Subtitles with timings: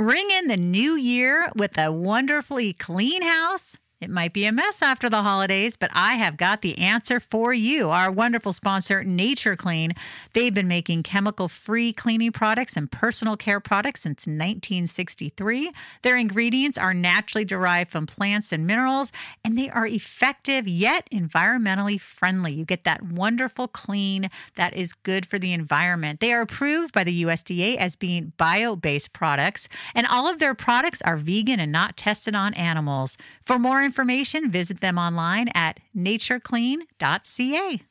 [0.00, 4.80] Ring in the new year with a wonderfully clean house it might be a mess
[4.80, 7.90] after the holidays, but I have got the answer for you.
[7.90, 9.92] Our wonderful sponsor, Nature Clean.
[10.32, 15.70] They've been making chemical free cleaning products and personal care products since 1963.
[16.00, 19.12] Their ingredients are naturally derived from plants and minerals,
[19.44, 22.52] and they are effective yet environmentally friendly.
[22.52, 26.20] You get that wonderful clean that is good for the environment.
[26.20, 30.54] They are approved by the USDA as being bio based products, and all of their
[30.54, 33.18] products are vegan and not tested on animals.
[33.44, 37.82] For more information, visit them online at natureclean.ca.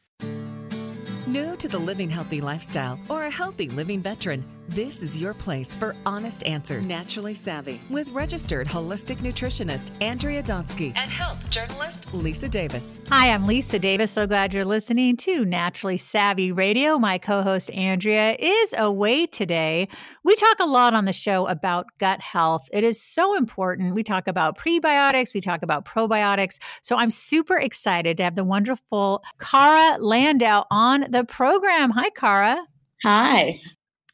[1.28, 4.46] New to the living healthy lifestyle or a healthy living veteran.
[4.70, 6.88] This is your place for honest answers.
[6.88, 13.02] Naturally Savvy with registered holistic nutritionist Andrea Donsky and health journalist Lisa Davis.
[13.10, 14.12] Hi, I'm Lisa Davis.
[14.12, 17.00] So glad you're listening to Naturally Savvy Radio.
[17.00, 19.88] My co host Andrea is away today.
[20.24, 22.68] We talk a lot on the show about gut health.
[22.72, 23.96] It is so important.
[23.96, 26.60] We talk about prebiotics, we talk about probiotics.
[26.84, 31.90] So I'm super excited to have the wonderful Kara Landau on the program.
[31.90, 32.68] Hi, Kara.
[33.02, 33.60] Hi.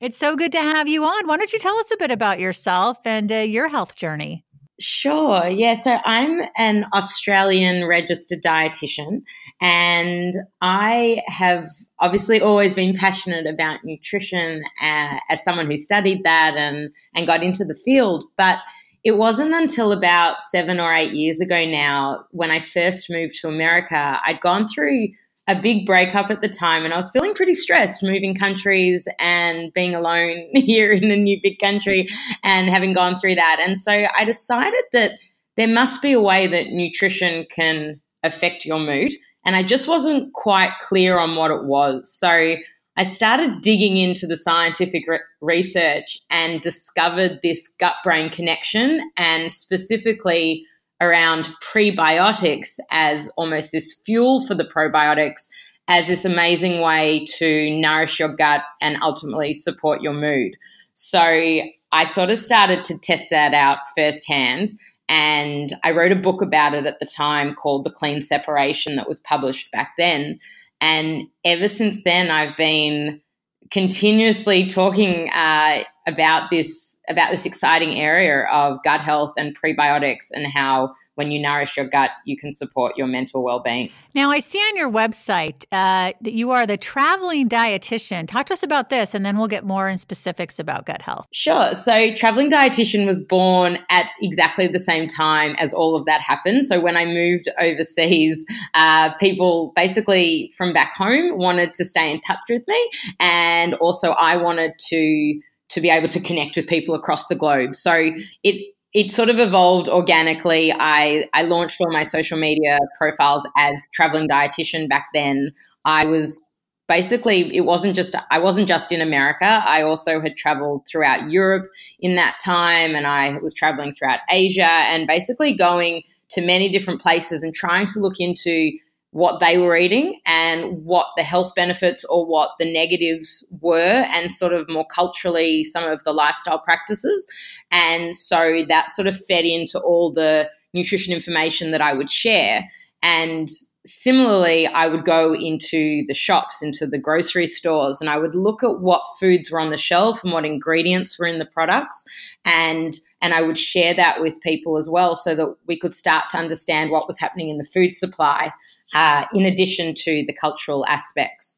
[0.06, 1.26] It's so good to have you on.
[1.26, 4.46] Why don't you tell us a bit about yourself and uh, your health journey?
[4.80, 5.48] Sure.
[5.48, 5.82] Yeah.
[5.82, 9.24] So I'm an Australian registered dietitian,
[9.62, 16.54] and I have obviously always been passionate about nutrition uh, as someone who studied that
[16.56, 18.26] and and got into the field.
[18.38, 18.60] But
[19.04, 23.48] it wasn't until about seven or eight years ago now when I first moved to
[23.48, 24.20] America.
[24.24, 25.08] I'd gone through
[25.48, 29.72] a big breakup at the time and I was feeling pretty stressed moving countries and
[29.74, 32.08] being alone here in a new big country
[32.44, 33.60] and having gone through that.
[33.62, 35.12] And so I decided that
[35.56, 39.14] there must be a way that nutrition can affect your mood.
[39.46, 42.12] And I just wasn't quite clear on what it was.
[42.12, 42.56] So
[42.98, 49.52] I started digging into the scientific re- research and discovered this gut brain connection and
[49.52, 50.66] specifically
[51.02, 55.48] around prebiotics as almost this fuel for the probiotics
[55.88, 60.56] as this amazing way to nourish your gut and ultimately support your mood.
[60.94, 64.70] So I sort of started to test that out firsthand.
[65.08, 69.08] And I wrote a book about it at the time called The Clean Separation that
[69.08, 70.40] was published back then.
[70.82, 73.22] And ever since then, I've been
[73.70, 80.48] continuously talking uh, about this about this exciting area of gut health and prebiotics and
[80.48, 83.90] how when you nourish your gut, you can support your mental well being.
[84.14, 88.28] Now, I see on your website uh, that you are the traveling dietitian.
[88.28, 91.26] Talk to us about this, and then we'll get more in specifics about gut health.
[91.32, 91.74] Sure.
[91.74, 96.66] So, traveling dietitian was born at exactly the same time as all of that happened.
[96.66, 102.20] So, when I moved overseas, uh, people basically from back home wanted to stay in
[102.22, 102.90] touch with me,
[103.20, 105.40] and also I wanted to
[105.70, 107.76] to be able to connect with people across the globe.
[107.76, 108.12] So
[108.44, 110.72] it it sort of evolved organically.
[110.72, 115.52] I, I launched all my social media profiles as traveling dietitian back then.
[115.84, 116.40] I was
[116.88, 119.62] basically it wasn't just I wasn't just in America.
[119.66, 121.68] I also had traveled throughout Europe
[122.00, 127.02] in that time and I was traveling throughout Asia and basically going to many different
[127.02, 128.72] places and trying to look into
[129.16, 134.30] what they were eating and what the health benefits or what the negatives were, and
[134.30, 137.26] sort of more culturally some of the lifestyle practices.
[137.72, 142.68] And so that sort of fed into all the nutrition information that I would share.
[143.02, 143.48] And
[143.86, 148.66] similarly, I would go into the shops, into the grocery stores, and I would look
[148.66, 152.04] at what foods were on the shelf and what ingredients were in the products,
[152.44, 152.94] and
[153.26, 156.38] and I would share that with people as well, so that we could start to
[156.38, 158.52] understand what was happening in the food supply,
[158.94, 161.58] uh, in addition to the cultural aspects.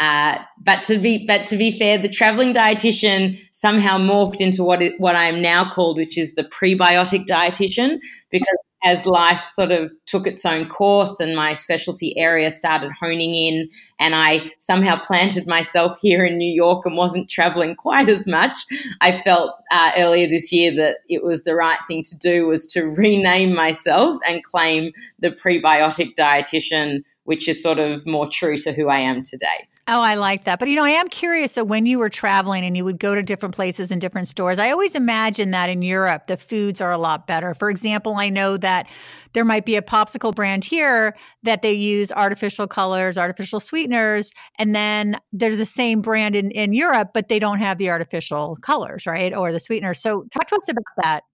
[0.00, 4.80] Uh, but to be but to be fair, the traveling dietitian somehow morphed into what
[4.80, 7.98] it, what I am now called, which is the prebiotic dietitian,
[8.30, 13.34] because as life sort of took its own course and my specialty area started honing
[13.34, 13.68] in
[13.98, 18.56] and I somehow planted myself here in New York and wasn't traveling quite as much,
[19.00, 22.66] I felt uh, earlier this year that it was the right thing to do was
[22.68, 28.72] to rename myself and claim the prebiotic dietitian, which is sort of more true to
[28.72, 29.66] who I am today.
[29.90, 30.58] Oh, I like that.
[30.58, 31.52] But you know, I am curious.
[31.52, 34.58] So when you were traveling and you would go to different places and different stores,
[34.58, 37.54] I always imagine that in Europe the foods are a lot better.
[37.54, 38.86] For example, I know that
[39.32, 44.74] there might be a popsicle brand here that they use artificial colors, artificial sweeteners, and
[44.74, 49.06] then there's the same brand in, in Europe, but they don't have the artificial colors,
[49.06, 49.34] right?
[49.34, 50.02] Or the sweeteners.
[50.02, 51.24] So talk to us about that.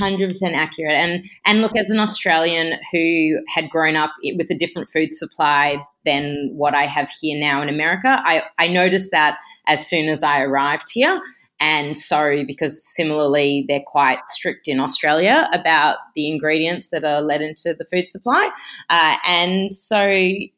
[0.00, 4.88] 100% accurate and and look as an australian who had grown up with a different
[4.88, 9.86] food supply than what i have here now in america i i noticed that as
[9.86, 11.20] soon as i arrived here
[11.62, 17.40] and so because similarly they're quite strict in Australia about the ingredients that are let
[17.40, 18.50] into the food supply.
[18.90, 20.10] Uh, and so,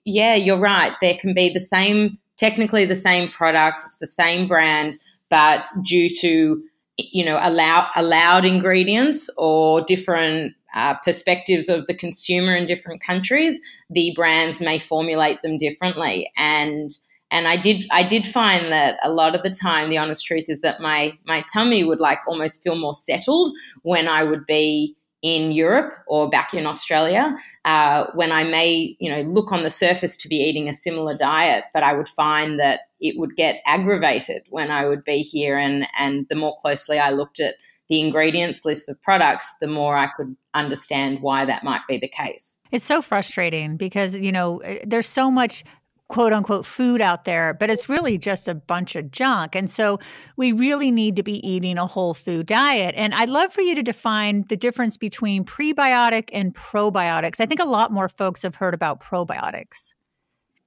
[0.06, 0.94] yeah, you're right.
[1.02, 4.94] There can be the same, technically the same product, it's the same brand,
[5.29, 6.62] but due to
[6.97, 13.61] you know allow, allowed ingredients or different uh, perspectives of the consumer in different countries,
[13.88, 16.31] the brands may formulate them differently.
[16.37, 16.91] And
[17.31, 20.44] and I did I did find that a lot of the time the honest truth
[20.49, 23.50] is that my my tummy would like almost feel more settled
[23.82, 27.35] when I would be in Europe or back in Australia,
[27.65, 31.17] uh, when I may, you know, look on the surface to be eating a similar
[31.17, 35.56] diet, but I would find that it would get aggravated when I would be here,
[35.56, 37.55] and and the more closely I looked at
[37.88, 42.08] the ingredients list of products, the more I could understand why that might be the
[42.08, 42.60] case.
[42.70, 45.64] It's so frustrating because, you know, eh, there's so much
[46.08, 49.56] quote unquote food out there, but it's really just a bunch of junk.
[49.56, 49.98] And so
[50.36, 52.94] we really need to be eating a whole food diet.
[52.96, 57.40] And I'd love for you to define the difference between prebiotic and probiotics.
[57.40, 59.92] I think a lot more folks have heard about probiotics.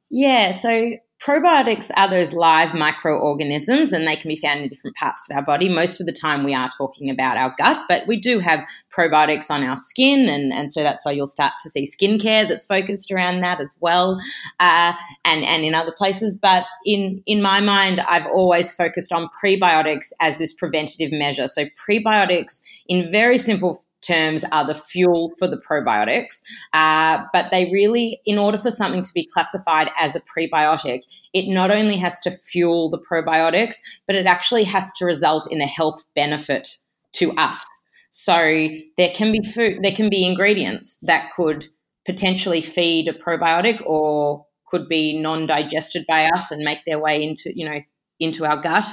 [0.09, 5.27] Yeah, so Probiotics are those live microorganisms and they can be found in different parts
[5.27, 5.67] of our body.
[5.67, 8.63] Most of the time, we are talking about our gut, but we do have
[8.95, 12.67] probiotics on our skin, and, and so that's why you'll start to see skincare that's
[12.67, 14.19] focused around that as well,
[14.59, 14.93] uh,
[15.25, 16.37] and, and in other places.
[16.37, 21.47] But in, in my mind, I've always focused on prebiotics as this preventative measure.
[21.47, 26.41] So, prebiotics, in very simple terms are the fuel for the probiotics.
[26.73, 31.01] Uh, but they really, in order for something to be classified as a prebiotic,
[31.33, 33.75] it not only has to fuel the probiotics,
[34.05, 36.77] but it actually has to result in a health benefit
[37.13, 37.65] to us.
[38.11, 38.67] So
[38.97, 41.67] there can be food, there can be ingredients that could
[42.05, 47.51] potentially feed a probiotic or could be non-digested by us and make their way into,
[47.55, 47.79] you know,
[48.19, 48.85] into our gut.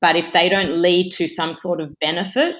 [0.00, 2.58] But if they don't lead to some sort of benefit,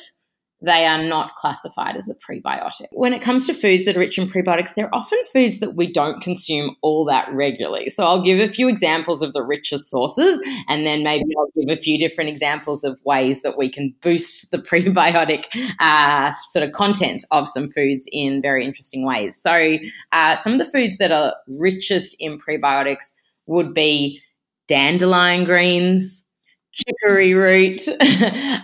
[0.62, 2.86] they are not classified as a prebiotic.
[2.92, 5.90] When it comes to foods that are rich in prebiotics, they're often foods that we
[5.90, 7.88] don't consume all that regularly.
[7.88, 11.70] So I'll give a few examples of the richest sources, and then maybe I'll give
[11.70, 15.46] a few different examples of ways that we can boost the prebiotic
[15.80, 19.36] uh, sort of content of some foods in very interesting ways.
[19.36, 19.76] So
[20.12, 23.12] uh, some of the foods that are richest in prebiotics
[23.46, 24.20] would be
[24.68, 26.24] dandelion greens,
[26.72, 27.81] chicory root,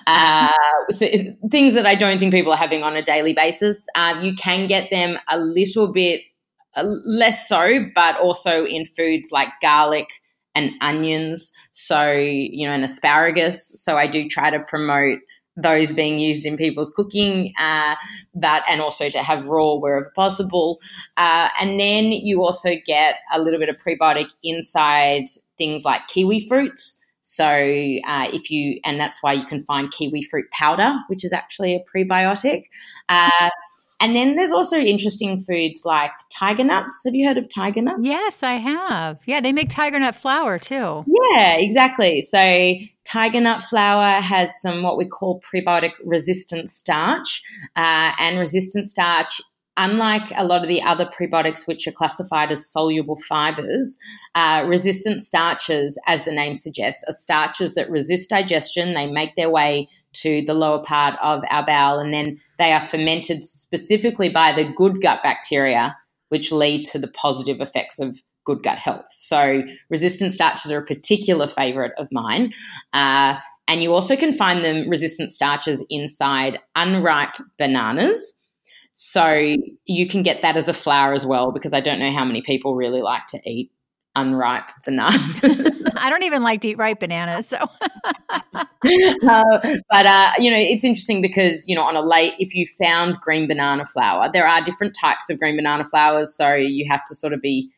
[0.06, 0.49] uh,
[1.50, 3.87] things that I don't think people are having on a daily basis.
[3.94, 6.20] Uh, you can get them a little bit
[6.76, 10.08] uh, less so, but also in foods like garlic
[10.55, 11.53] and onions.
[11.73, 13.73] So, you know, and asparagus.
[13.82, 15.20] So I do try to promote
[15.56, 17.94] those being used in people's cooking, uh,
[18.35, 20.79] that and also to have raw wherever possible.
[21.17, 25.25] Uh, and then you also get a little bit of prebiotic inside
[25.56, 27.00] things like kiwi fruits.
[27.28, 31.32] So uh, if you, and that's why you can find kiwi fruit powder, which is
[31.32, 32.67] actually a prebiotic.
[33.08, 33.50] Uh,
[33.99, 37.02] and then there's also interesting foods like tiger nuts.
[37.05, 37.99] Have you heard of tiger nuts?
[38.00, 39.19] Yes, I have.
[39.26, 41.05] Yeah, they make tiger nut flour too.
[41.32, 42.23] Yeah, exactly.
[42.23, 47.43] So tiger nut flour has some what we call prebiotic resistant starch,
[47.75, 49.40] uh, and resistant starch
[49.76, 53.99] unlike a lot of the other prebiotics, which are classified as soluble fibers,
[54.34, 58.94] uh, resistant starches, as the name suggests, are starches that resist digestion.
[58.94, 62.81] They make their way to the lower part of our bowel and then they are
[62.81, 65.97] fermented specifically by the good gut bacteria,
[66.30, 69.06] which lead to the positive effects of good gut health.
[69.11, 72.52] So, resistant starches are a particular favorite of mine.
[72.92, 73.37] Uh,
[73.68, 78.33] and you also can find them resistant starches inside unripe bananas.
[78.99, 82.25] So you can get that as a flour as well, because I don't know how
[82.25, 83.71] many people really like to eat
[84.15, 85.21] unripe bananas.
[85.99, 87.47] I don't even like to eat ripe bananas.
[87.47, 87.59] So,
[88.55, 92.65] uh, but uh, you know, it's interesting because you know, on a late, if you
[92.83, 97.05] found green banana flour, there are different types of green banana flours, so you have
[97.05, 97.71] to sort of be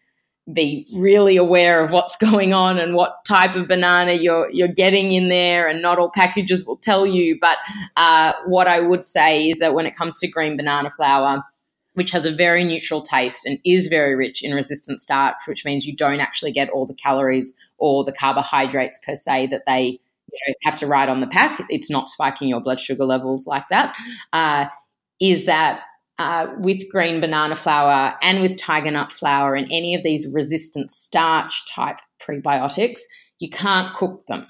[0.53, 5.13] be really aware of what's going on and what type of banana you're you're getting
[5.13, 7.59] in there and not all packages will tell you but
[7.97, 11.43] uh, what i would say is that when it comes to green banana flour
[11.95, 15.87] which has a very neutral taste and is very rich in resistant starch which means
[15.87, 20.01] you don't actually get all the calories or the carbohydrates per se that they
[20.31, 23.47] you know, have to write on the pack it's not spiking your blood sugar levels
[23.47, 23.97] like that.
[24.33, 24.67] Uh,
[25.21, 25.83] is that
[26.19, 30.91] uh, with green banana flour and with tiger nut flour and any of these resistant
[30.91, 33.01] starch type prebiotics,
[33.39, 34.47] you can't cook them.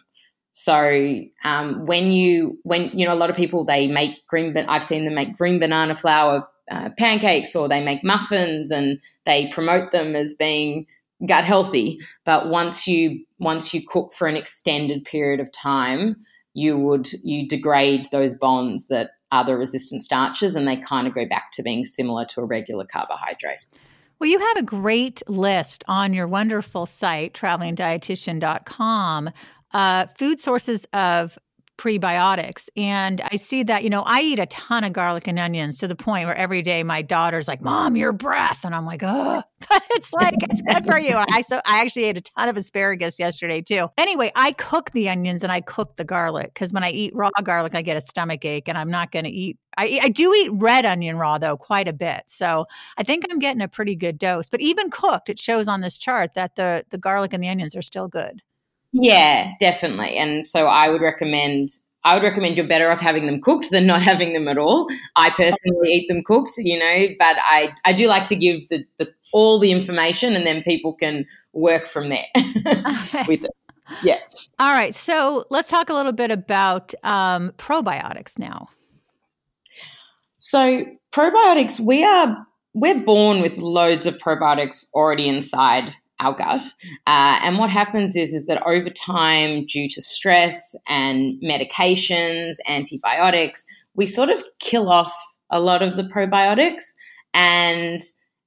[0.52, 4.82] So um, when you when you know a lot of people they make green, I've
[4.82, 9.92] seen them make green banana flour uh, pancakes or they make muffins and they promote
[9.92, 10.86] them as being
[11.26, 12.00] gut healthy.
[12.24, 16.16] But once you once you cook for an extended period of time,
[16.54, 19.10] you would you degrade those bonds that
[19.44, 22.84] the resistant starches and they kind of go back to being similar to a regular
[22.84, 23.66] carbohydrate.
[24.18, 29.30] Well, you have a great list on your wonderful site, travelingdietitian.com,
[29.72, 31.38] uh, food sources of
[31.78, 32.68] prebiotics.
[32.76, 35.88] And I see that, you know, I eat a ton of garlic and onions to
[35.88, 38.64] the point where every day my daughter's like, Mom, your breath.
[38.64, 41.16] And I'm like, oh, but it's like, it's good for you.
[41.32, 43.88] I so I actually ate a ton of asparagus yesterday too.
[43.96, 47.30] Anyway, I cook the onions and I cook the garlic because when I eat raw
[47.42, 49.56] garlic, I get a stomach ache and I'm not going to eat.
[49.76, 52.24] I, I do eat red onion raw though, quite a bit.
[52.26, 52.66] So
[52.96, 54.48] I think I'm getting a pretty good dose.
[54.48, 57.76] But even cooked, it shows on this chart that the the garlic and the onions
[57.76, 58.42] are still good.
[58.92, 60.16] Yeah, definitely.
[60.16, 61.70] And so I would recommend
[62.04, 64.86] I would recommend you're better off having them cooked than not having them at all.
[65.16, 68.84] I personally eat them cooked, you know, but I, I do like to give the,
[68.98, 72.26] the all the information and then people can work from there
[73.26, 73.50] with it.
[74.02, 74.18] Yeah.
[74.58, 74.94] All right.
[74.94, 78.68] So let's talk a little bit about um, probiotics now.
[80.38, 86.60] So probiotics, we are we're born with loads of probiotics already inside our gut.
[87.06, 93.64] Uh, and what happens is, is that over time, due to stress and medications, antibiotics,
[93.94, 95.14] we sort of kill off
[95.50, 96.84] a lot of the probiotics,
[97.34, 98.00] and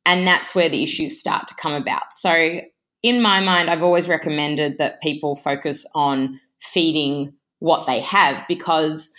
[0.06, 2.14] and that's where the issues start to come about.
[2.14, 2.62] So,
[3.04, 9.12] in my mind, I've always recommended that people focus on feeding what they have because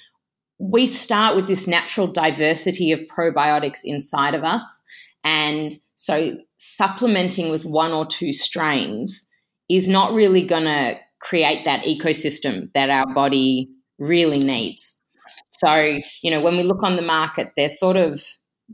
[0.58, 4.82] we start with this natural diversity of probiotics inside of us.
[5.24, 9.28] And so supplementing with one or two strains
[9.68, 15.00] is not really going to create that ecosystem that our body really needs.
[15.50, 18.24] So, you know, when we look on the market, there's sort of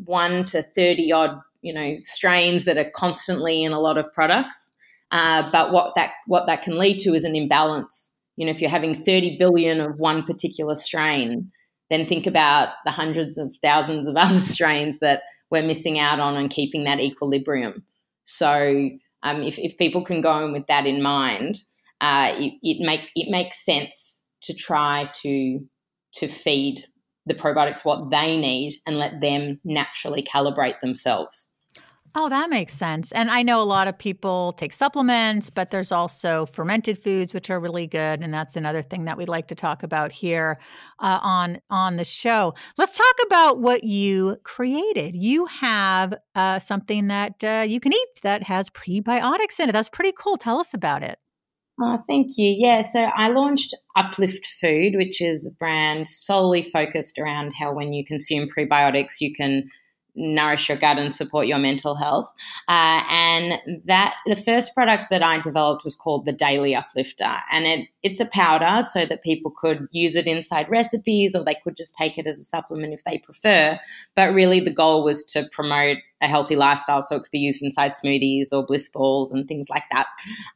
[0.05, 4.71] one to 30 odd, you know, strains that are constantly in a lot of products.
[5.11, 8.11] Uh, but what that what that can lead to is an imbalance.
[8.37, 11.51] You know, if you're having 30 billion of one particular strain,
[11.91, 16.37] then think about the hundreds of thousands of other strains that we're missing out on
[16.37, 17.85] and keeping that equilibrium.
[18.25, 18.91] So
[19.23, 21.59] um, if, if people can go in with that in mind,
[22.01, 25.61] uh, it, it make it makes sense to try to
[26.15, 26.81] to feed
[27.27, 31.53] the probiotics what they need and let them naturally calibrate themselves.
[32.15, 33.13] Oh, that makes sense.
[33.13, 37.51] And I know a lot of people take supplements, but there's also fermented foods which
[37.51, 40.59] are really good, and that's another thing that we'd like to talk about here
[41.01, 42.55] uh, on on the show.
[42.77, 45.17] Let's talk about what you created.
[45.17, 49.73] You have uh, something that uh, you can eat that has prebiotics in it.
[49.73, 50.39] That's pretty cool.
[50.39, 51.19] Tell us about it.
[51.81, 52.53] Oh, thank you.
[52.59, 57.93] Yeah, so I launched Uplift Food, which is a brand solely focused around how when
[57.93, 59.71] you consume prebiotics, you can
[60.19, 62.31] nourish your gut and support your mental health.
[62.67, 67.67] Uh, and that the first product that I developed was called the Daily Uplifter, and
[67.67, 71.77] it it's a powder so that people could use it inside recipes or they could
[71.77, 73.79] just take it as a supplement if they prefer.
[74.15, 77.63] But really, the goal was to promote a healthy lifestyle, so it could be used
[77.63, 80.07] inside smoothies or bliss balls and things like that.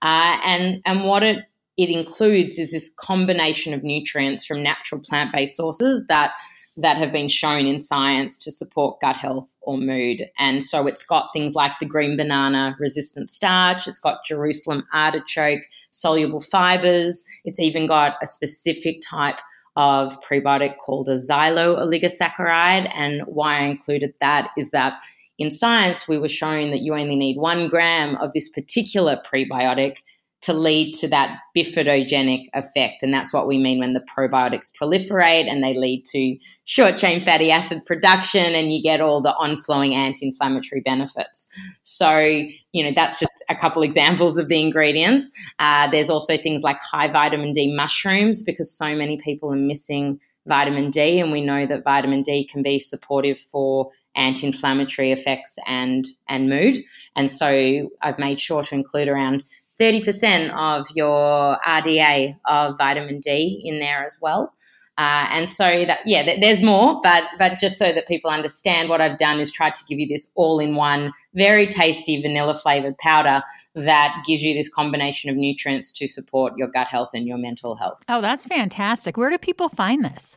[0.03, 1.45] Uh, and and what it
[1.77, 6.33] it includes is this combination of nutrients from natural plant based sources that
[6.77, 10.27] that have been shown in science to support gut health or mood.
[10.39, 15.63] And so it's got things like the green banana resistant starch, it's got Jerusalem artichoke
[15.91, 19.41] soluble fibers, it's even got a specific type
[19.77, 22.91] of prebiotic called a xylo oligosaccharide.
[22.95, 25.01] And why I included that is that
[25.39, 29.97] in science, we were showing that you only need one gram of this particular prebiotic
[30.43, 33.03] to lead to that bifidogenic effect.
[33.03, 37.25] And that's what we mean when the probiotics proliferate and they lead to short chain
[37.25, 41.47] fatty acid production and you get all the on flowing anti inflammatory benefits.
[41.85, 45.31] So, you know, that's just a couple examples of the ingredients.
[45.61, 50.19] Uh, there's also things like high vitamin D mushrooms because so many people are missing
[50.47, 51.21] vitamin D.
[51.21, 56.77] And we know that vitamin D can be supportive for anti-inflammatory effects and and mood
[57.17, 59.43] and so i've made sure to include around
[59.83, 64.55] 30% of your RDA of vitamin D in there as well.
[64.99, 69.01] Uh, and so that yeah, there's more, but but just so that people understand, what
[69.01, 73.43] I've done is tried to give you this all-in-one, very tasty vanilla flavored powder
[73.75, 77.75] that gives you this combination of nutrients to support your gut health and your mental
[77.75, 78.03] health.
[78.07, 79.17] Oh, that's fantastic!
[79.17, 80.37] Where do people find this?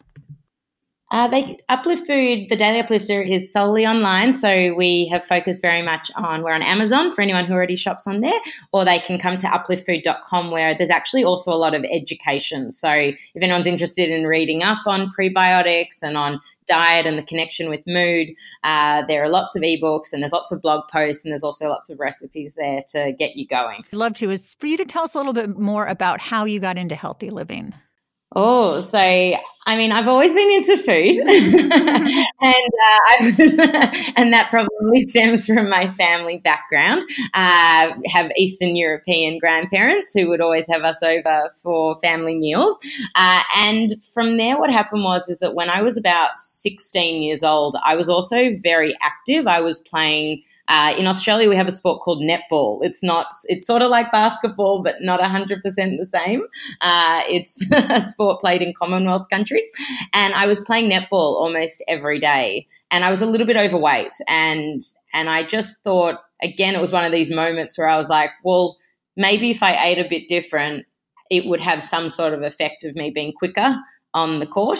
[1.12, 5.83] Uh, they Uplift Food, the Daily Uplifter is solely online, so we have focused very
[5.83, 8.39] much on we're on Amazon for anyone who already shops on there,
[8.74, 12.71] or they can come to upliftfood.com where there's actually also a lot of education.
[12.71, 17.69] So if anyone's interested in reading up on prebiotics and on diet and the connection
[17.69, 18.29] with mood,
[18.63, 21.69] uh, there are lots of ebooks and there's lots of blog posts and there's also
[21.69, 23.83] lots of recipes there to get you going.
[23.93, 26.45] I'd love to is for you to tell us a little bit more about how
[26.45, 27.75] you got into healthy living.
[28.38, 33.22] Oh, so I mean, I've always been into food, and uh,
[34.18, 37.04] and that probably stems from my family background.
[37.34, 42.77] Uh, have Eastern European grandparents who would always have us over for family meals,
[43.15, 47.42] uh, and from there, what happened was is that when I was about sixteen years
[47.42, 49.48] old, I was also very active.
[49.48, 52.79] I was playing uh, in Australia, we have a sport called netball.
[52.81, 56.41] It's not, it's sort of like basketball, but not 100% the same.
[56.81, 59.67] Uh, it's a sport played in Commonwealth countries.
[60.13, 62.67] And I was playing netball almost every day.
[62.89, 64.13] And I was a little bit overweight.
[64.27, 64.81] And,
[65.13, 68.31] and I just thought, again, it was one of these moments where I was like,
[68.43, 68.77] well,
[69.15, 70.86] maybe if I ate a bit different,
[71.29, 73.77] it would have some sort of effect of me being quicker
[74.13, 74.79] on the court.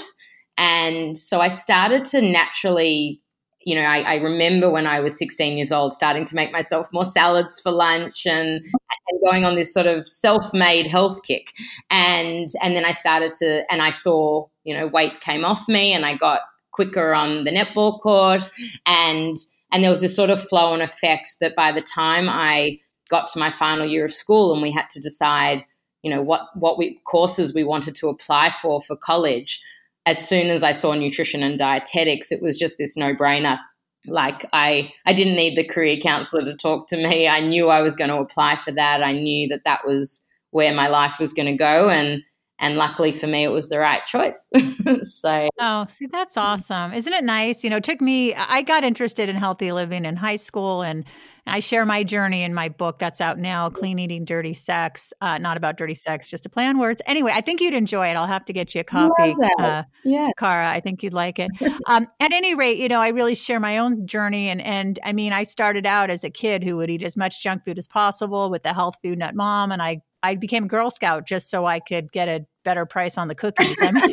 [0.58, 3.22] And so I started to naturally
[3.66, 6.88] you know, I, I, remember when I was 16 years old starting to make myself
[6.94, 11.52] more salads for lunch and, and going on this sort of self-made health kick.
[11.90, 15.94] And and then I started to and I saw, you know, weight came off me
[15.94, 16.42] and I got
[16.72, 18.50] quicker on the netball court
[18.86, 19.36] and
[19.72, 22.80] and there was this sort of flow and effect that by the time I
[23.10, 25.64] got to my final year of school and we had to decide,
[26.04, 29.60] you know, what what we courses we wanted to apply for for college,
[30.06, 33.60] as soon as I saw nutrition and dietetics, it was just this no brainer.
[34.08, 37.28] Like I, I didn't need the career counselor to talk to me.
[37.28, 39.04] I knew I was going to apply for that.
[39.04, 42.22] I knew that that was where my life was going to go, and
[42.60, 44.48] and luckily for me, it was the right choice.
[45.02, 47.64] so, oh, see, that's awesome, isn't it nice?
[47.64, 48.34] You know, it took me.
[48.34, 51.06] I got interested in healthy living in high school, and
[51.48, 55.14] I share my journey in my book that's out now, Clean Eating Dirty Sex.
[55.22, 57.02] Uh, not about dirty sex, just a play on words.
[57.06, 58.14] Anyway, I think you'd enjoy it.
[58.14, 59.36] I'll have to get you a copy.
[59.60, 60.30] Uh, yeah.
[60.38, 61.52] Kara, I think you'd like it.
[61.86, 64.50] um, at any rate, you know, I really share my own journey.
[64.50, 67.44] And, and I mean, I started out as a kid who would eat as much
[67.44, 69.72] junk food as possible with the health food nut mom.
[69.72, 73.18] And I, I became a Girl Scout just so I could get a better price
[73.18, 73.78] on the cookies.
[73.80, 74.12] I mean,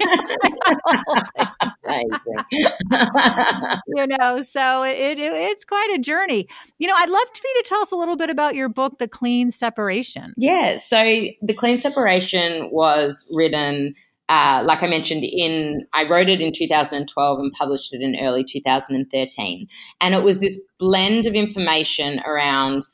[3.96, 6.46] you know, so it, it, it's quite a journey.
[6.78, 8.98] You know, I'd love for you to tell us a little bit about your book,
[8.98, 10.34] The Clean Separation.
[10.36, 13.94] Yeah, so The Clean Separation was written.
[14.28, 18.44] Uh, like I mentioned, in I wrote it in 2012 and published it in early
[18.44, 19.66] 2013,
[20.00, 22.86] and it was this blend of information around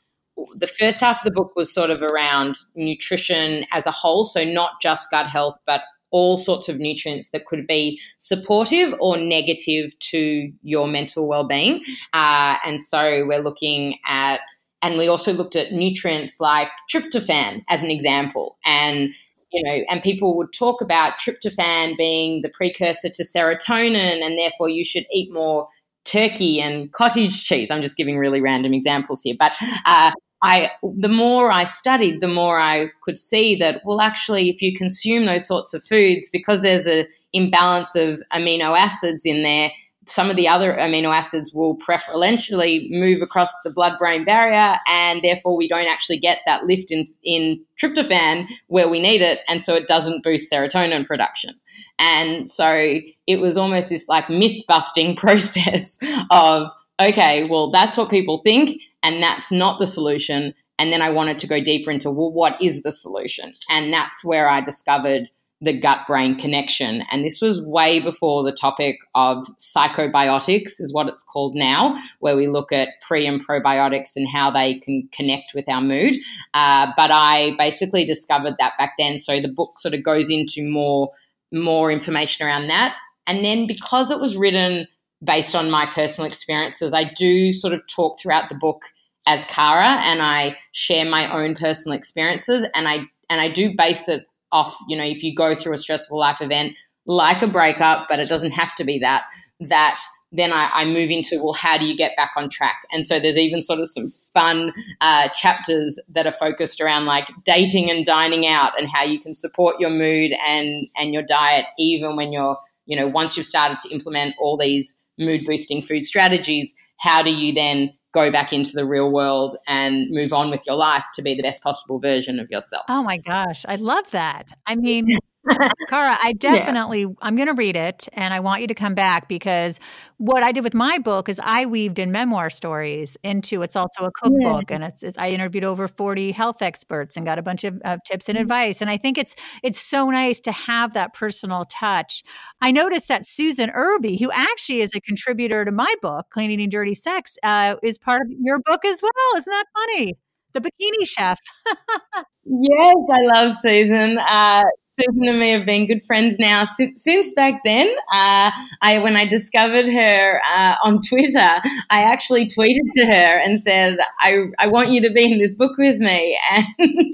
[0.55, 4.43] the first half of the book was sort of around nutrition as a whole, so
[4.43, 9.97] not just gut health, but all sorts of nutrients that could be supportive or negative
[9.99, 11.83] to your mental well-being.
[12.13, 14.39] Uh, and so we're looking at,
[14.81, 19.09] and we also looked at nutrients like tryptophan as an example, and
[19.51, 24.69] you know, and people would talk about tryptophan being the precursor to serotonin, and therefore
[24.69, 25.67] you should eat more
[26.05, 27.69] turkey and cottage cheese.
[27.71, 29.51] I'm just giving really random examples here, but
[29.85, 34.61] uh, I the more I studied, the more I could see that well, actually, if
[34.61, 39.71] you consume those sorts of foods, because there's an imbalance of amino acids in there,
[40.09, 45.55] some of the other amino acids will preferentially move across the blood-brain barrier, and therefore
[45.55, 49.75] we don't actually get that lift in in tryptophan where we need it, and so
[49.75, 51.53] it doesn't boost serotonin production.
[51.99, 55.99] And so it was almost this like myth busting process
[56.31, 60.53] of okay, well, that's what people think and that's not the solution.
[60.77, 63.53] And then I wanted to go deeper into, well, what is the solution?
[63.69, 65.29] And that's where I discovered
[65.61, 67.03] the gut brain connection.
[67.11, 72.37] And this was way before the topic of psychobiotics, is what it's called now, where
[72.37, 76.15] we look at pre and probiotics and how they can connect with our mood.
[76.53, 79.17] Uh, but I basically discovered that back then.
[79.17, 81.11] So the book sort of goes into more,
[81.51, 82.95] more information around that.
[83.27, 84.87] And then because it was written
[85.23, 86.93] based on my personal experiences.
[86.93, 88.85] I do sort of talk throughout the book
[89.27, 94.09] as Kara and I share my own personal experiences and I and I do base
[94.09, 96.73] it off, you know, if you go through a stressful life event
[97.05, 99.25] like a breakup, but it doesn't have to be that,
[99.59, 99.99] that
[100.31, 103.19] then I, I, move into well how do you get back on track and so
[103.19, 108.05] there's even sort of some fun uh, chapters that are focused around like dating and
[108.05, 112.31] dining out and how you can support your mood and and your diet even when
[112.31, 117.21] you're you know once you've started to implement all these mood boosting food strategies, how
[117.21, 121.03] do you then go back into the real world and move on with your life
[121.13, 122.83] to be the best possible version of yourself?
[122.89, 124.49] Oh my gosh, I love that.
[124.65, 125.07] I mean,
[125.87, 127.07] Kara, I definitely, yeah.
[127.21, 129.79] I'm going to read it and I want you to come back because
[130.17, 134.05] what I did with my book is I weaved in memoir stories into it's also
[134.05, 134.75] a cookbook yeah.
[134.75, 138.29] and it's, it's, I interviewed over 40 health experts and got a bunch of, tips
[138.29, 138.43] and mm-hmm.
[138.43, 138.81] advice.
[138.81, 142.23] And I think it's, it's so nice to have that personal touch.
[142.61, 146.69] I noticed that Susan Irby, who actually is a contributor to my book, Clean Eating
[146.69, 149.37] Dirty Sex, uh, is part of your book as well.
[149.37, 150.13] Isn't that funny?
[150.53, 151.39] The bikini chef.
[152.45, 154.17] yes, I love Susan.
[154.19, 154.63] Uh,
[154.99, 157.87] Susan and me have been good friends now since, since back then.
[158.11, 163.59] Uh, I when I discovered her uh, on Twitter, I actually tweeted to her and
[163.59, 166.37] said, "I I want you to be in this book with me,"
[166.79, 167.13] and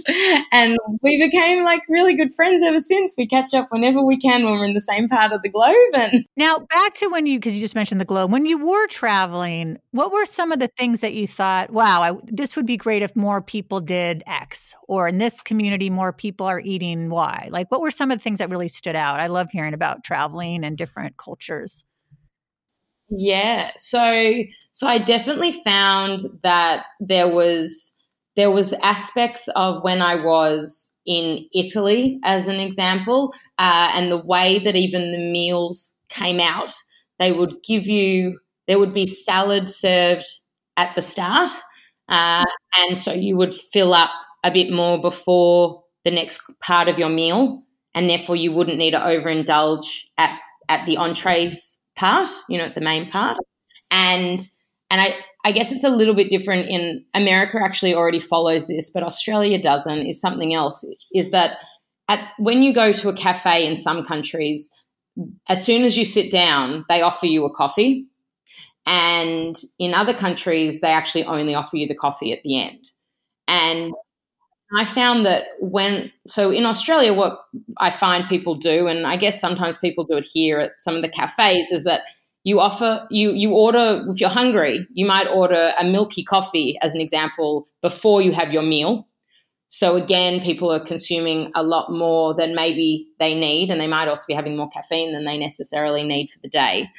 [0.52, 3.16] and we became like really good friends ever since.
[3.18, 5.76] We catch up whenever we can when we're in the same part of the globe.
[5.94, 8.88] And now back to when you because you just mentioned the globe when you were
[8.88, 9.80] traveling.
[9.92, 13.02] What were some of the things that you thought, "Wow, I, this would be great
[13.02, 17.48] if more people did X," or in this community more people are eating Y?
[17.52, 19.20] Like, what were some of the things that really stood out?
[19.20, 21.84] I love hearing about traveling and different cultures.
[23.10, 27.98] Yeah, so so I definitely found that there was
[28.38, 34.24] there was aspects of when I was in Italy, as an example, uh, and the
[34.26, 36.74] way that even the meals came out.
[37.20, 40.28] They would give you there would be salad served
[40.78, 41.50] at the start,
[42.08, 42.46] uh,
[42.78, 44.12] and so you would fill up
[44.46, 47.64] a bit more before the next part of your meal,
[47.94, 50.40] and therefore you wouldn't need to overindulge at
[50.70, 53.38] at the entrees part, you know, at the main part.
[53.92, 54.40] And
[54.90, 58.90] and I I guess it's a little bit different in America actually already follows this,
[58.92, 61.58] but Australia doesn't is something else is that
[62.08, 64.72] at when you go to a cafe in some countries,
[65.48, 68.06] as soon as you sit down, they offer you a coffee.
[68.86, 72.86] And in other countries, they actually only offer you the coffee at the end.
[73.48, 73.94] And
[74.74, 77.40] I found that when, so in Australia, what
[77.78, 81.02] I find people do, and I guess sometimes people do it here at some of
[81.02, 82.02] the cafes, is that
[82.44, 86.96] you offer, you, you order, if you're hungry, you might order a milky coffee, as
[86.96, 89.08] an example, before you have your meal.
[89.68, 94.08] So again, people are consuming a lot more than maybe they need, and they might
[94.08, 96.90] also be having more caffeine than they necessarily need for the day.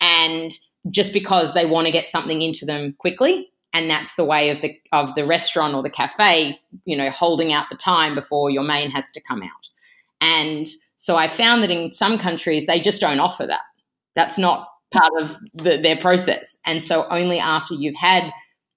[0.00, 0.50] And
[0.90, 4.62] just because they want to get something into them quickly, and that's the way of
[4.62, 8.62] the of the restaurant or the cafe you know holding out the time before your
[8.62, 9.68] main has to come out.
[10.20, 13.62] And so i found that in some countries they just don't offer that.
[14.16, 16.56] That's not part of the, their process.
[16.64, 18.32] And so only after you've had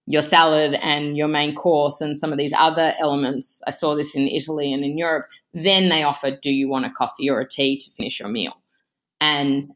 [0.08, 4.16] your salad and your main course and some of these other elements i saw this
[4.16, 7.48] in italy and in europe then they offer do you want a coffee or a
[7.48, 8.54] tea to finish your meal?
[9.20, 9.72] And,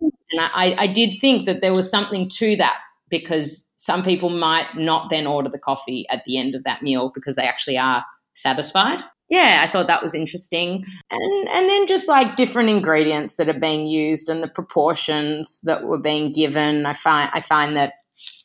[0.00, 2.76] and I, I did think that there was something to that
[3.20, 7.10] because some people might not then order the coffee at the end of that meal
[7.14, 9.02] because they actually are satisfied.
[9.30, 10.84] Yeah, I thought that was interesting.
[11.10, 15.84] And and then just like different ingredients that are being used and the proportions that
[15.84, 16.86] were being given.
[16.86, 17.94] I find I find that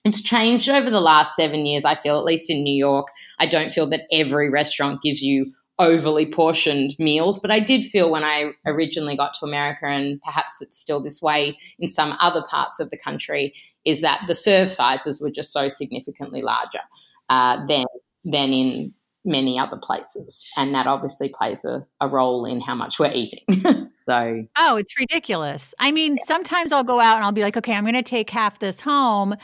[0.06, 1.86] it's changed over the last seven years.
[1.86, 3.08] I feel, at least in New York,
[3.40, 5.46] I don't feel that every restaurant gives you
[5.80, 7.40] overly portioned meals.
[7.40, 11.22] But I did feel when I originally got to America, and perhaps it's still this
[11.22, 13.54] way in some other parts of the country,
[13.86, 16.82] is that the serve sizes were just so significantly larger
[17.30, 17.86] uh, than
[18.26, 18.94] than in
[19.26, 20.46] many other places.
[20.58, 23.44] And that obviously plays a, a role in how much we're eating.
[24.08, 25.74] so Oh, it's ridiculous.
[25.80, 28.60] I mean, sometimes I'll go out and I'll be like, okay, I'm gonna take half
[28.60, 29.36] this home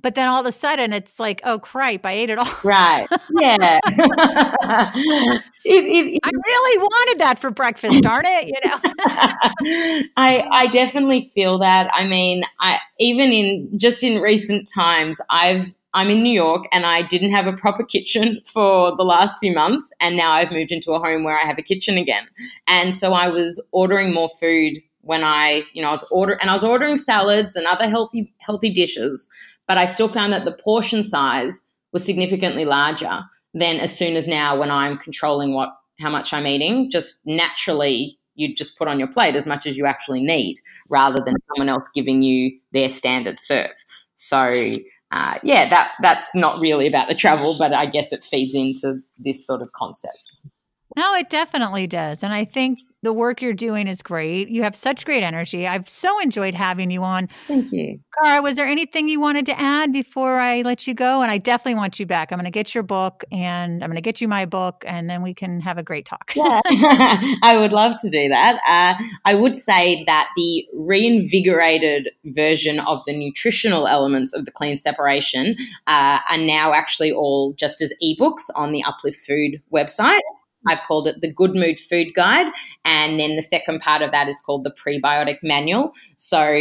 [0.00, 2.48] but then all of a sudden it's like, oh cripe, I ate it all.
[2.64, 3.06] Right.
[3.40, 3.80] Yeah.
[3.86, 8.46] it, it, I really wanted that for breakfast, darn it.
[8.46, 8.78] You know.
[10.16, 11.90] I I definitely feel that.
[11.94, 16.84] I mean, I even in just in recent times, I've I'm in New York and
[16.84, 19.90] I didn't have a proper kitchen for the last few months.
[20.00, 22.26] And now I've moved into a home where I have a kitchen again.
[22.66, 26.50] And so I was ordering more food when I, you know, I was order and
[26.50, 29.28] I was ordering salads and other healthy healthy dishes
[29.68, 33.20] but I still found that the portion size was significantly larger
[33.54, 36.90] than as soon as now when I'm controlling what how much I'm eating.
[36.90, 40.56] Just naturally, you just put on your plate as much as you actually need,
[40.90, 43.74] rather than someone else giving you their standard serve.
[44.14, 44.74] So.
[45.10, 49.00] Uh, yeah, that that's not really about the travel, but I guess it feeds into
[49.18, 50.22] this sort of concept.
[50.98, 52.24] No, it definitely does.
[52.24, 54.48] And I think the work you're doing is great.
[54.48, 55.64] You have such great energy.
[55.64, 57.28] I've so enjoyed having you on.
[57.46, 58.00] Thank you.
[58.20, 61.22] Kara, was there anything you wanted to add before I let you go?
[61.22, 62.32] And I definitely want you back.
[62.32, 65.08] I'm going to get your book and I'm going to get you my book and
[65.08, 66.32] then we can have a great talk.
[66.34, 66.60] Yeah,
[67.44, 68.58] I would love to do that.
[68.66, 74.76] Uh, I would say that the reinvigorated version of the nutritional elements of the clean
[74.76, 75.54] separation
[75.86, 80.22] uh, are now actually all just as ebooks on the Uplift Food website.
[80.66, 82.52] I've called it the Good Mood Food Guide.
[82.84, 85.92] And then the second part of that is called the Prebiotic Manual.
[86.16, 86.56] So,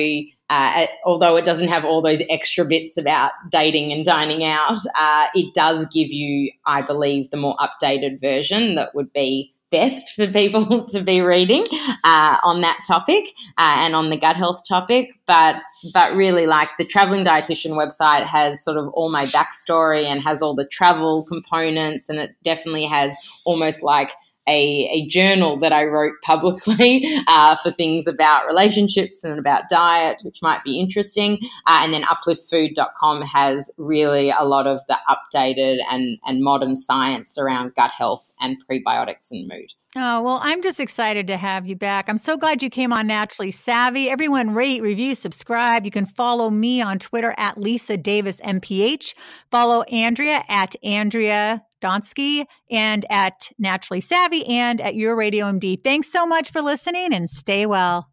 [0.50, 5.28] uh, although it doesn't have all those extra bits about dating and dining out, uh,
[5.36, 10.28] it does give you, I believe, the more updated version that would be best for
[10.28, 11.66] people to be reading
[12.04, 13.26] uh, on that topic
[13.58, 15.10] uh, and on the gut health topic.
[15.26, 15.58] But
[15.94, 20.42] but really, like the traveling dietitian website has sort of all my backstory and has
[20.42, 24.12] all the travel components, and it definitely has almost like
[24.48, 30.22] a, a journal that I wrote publicly uh, for things about relationships and about diet,
[30.24, 31.40] which might be interesting.
[31.66, 37.38] Uh, and then upliftfood.com has really a lot of the updated and, and modern science
[37.38, 39.74] around gut health and prebiotics and mood.
[39.96, 42.08] Oh, well, I'm just excited to have you back.
[42.08, 44.10] I'm so glad you came on Naturally Savvy.
[44.10, 45.86] Everyone rate, review, subscribe.
[45.86, 49.16] You can follow me on Twitter at Lisa Davis MPH.
[49.50, 55.84] Follow Andrea at Andrea Donsky and at Naturally Savvy and at Your Radio MD.
[55.84, 58.10] Thanks so much for listening and stay well.